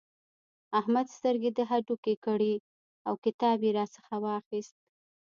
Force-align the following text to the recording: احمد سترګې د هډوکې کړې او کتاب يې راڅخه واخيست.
احمد 0.79 1.07
سترګې 1.17 1.49
د 1.57 1.59
هډوکې 1.69 2.15
کړې 2.25 2.53
او 3.07 3.13
کتاب 3.25 3.57
يې 3.65 3.71
راڅخه 3.77 4.15
واخيست. 4.25 4.75